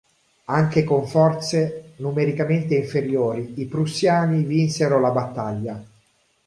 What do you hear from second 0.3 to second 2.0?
Anche con forze